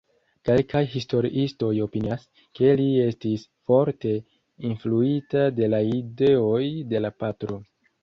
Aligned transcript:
Kelkaj 0.47 0.79
historiistoj 0.93 1.69
opinias, 1.87 2.25
ke 2.61 2.73
li 2.81 2.89
estis 3.05 3.45
forte 3.73 4.17
influita 4.73 5.49
de 5.63 5.73
la 5.77 5.85
ideoj 6.03 6.67
de 6.97 7.07
la 7.09 7.17
patro. 7.23 7.65